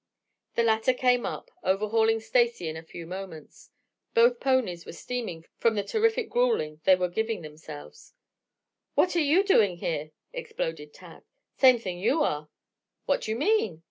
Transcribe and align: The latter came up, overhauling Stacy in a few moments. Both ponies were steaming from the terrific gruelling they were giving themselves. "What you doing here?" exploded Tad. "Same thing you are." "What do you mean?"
The 0.55 0.63
latter 0.63 0.95
came 0.95 1.27
up, 1.27 1.51
overhauling 1.61 2.21
Stacy 2.21 2.67
in 2.67 2.75
a 2.75 2.81
few 2.81 3.05
moments. 3.05 3.69
Both 4.15 4.39
ponies 4.39 4.83
were 4.83 4.93
steaming 4.93 5.45
from 5.59 5.75
the 5.75 5.83
terrific 5.83 6.27
gruelling 6.27 6.81
they 6.85 6.95
were 6.95 7.07
giving 7.07 7.43
themselves. 7.43 8.15
"What 8.95 9.13
you 9.13 9.43
doing 9.43 9.77
here?" 9.77 10.09
exploded 10.33 10.91
Tad. 10.91 11.21
"Same 11.55 11.77
thing 11.77 11.99
you 11.99 12.23
are." 12.23 12.49
"What 13.05 13.21
do 13.21 13.29
you 13.33 13.37
mean?" 13.37 13.79